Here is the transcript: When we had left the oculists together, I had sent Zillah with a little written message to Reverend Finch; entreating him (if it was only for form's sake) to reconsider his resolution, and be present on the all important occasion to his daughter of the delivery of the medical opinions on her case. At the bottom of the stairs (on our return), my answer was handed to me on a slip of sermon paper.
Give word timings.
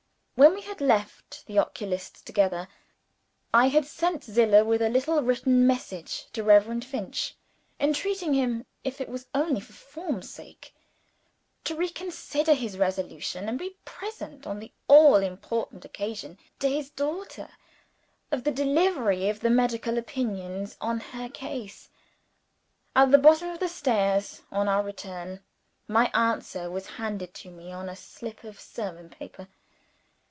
When 0.35 0.55
we 0.55 0.61
had 0.63 0.81
left 0.81 1.45
the 1.45 1.59
oculists 1.59 2.19
together, 2.19 2.67
I 3.53 3.67
had 3.67 3.85
sent 3.85 4.23
Zillah 4.23 4.63
with 4.65 4.81
a 4.81 4.89
little 4.89 5.21
written 5.21 5.67
message 5.67 6.25
to 6.33 6.43
Reverend 6.43 6.83
Finch; 6.83 7.35
entreating 7.79 8.33
him 8.33 8.65
(if 8.83 8.99
it 8.99 9.07
was 9.07 9.27
only 9.35 9.59
for 9.61 9.73
form's 9.73 10.31
sake) 10.31 10.73
to 11.65 11.75
reconsider 11.75 12.55
his 12.55 12.75
resolution, 12.79 13.47
and 13.47 13.59
be 13.59 13.77
present 13.85 14.47
on 14.47 14.57
the 14.57 14.71
all 14.87 15.17
important 15.17 15.85
occasion 15.85 16.39
to 16.57 16.67
his 16.67 16.89
daughter 16.89 17.49
of 18.31 18.43
the 18.43 18.49
delivery 18.49 19.29
of 19.29 19.41
the 19.41 19.51
medical 19.51 19.95
opinions 19.99 20.75
on 20.81 21.01
her 21.01 21.29
case. 21.29 21.91
At 22.95 23.11
the 23.11 23.19
bottom 23.19 23.49
of 23.49 23.59
the 23.59 23.69
stairs 23.69 24.41
(on 24.51 24.67
our 24.67 24.81
return), 24.81 25.41
my 25.87 26.09
answer 26.15 26.71
was 26.71 26.87
handed 26.97 27.35
to 27.35 27.51
me 27.51 27.71
on 27.71 27.87
a 27.89 27.95
slip 27.95 28.43
of 28.43 28.59
sermon 28.59 29.07
paper. 29.07 29.47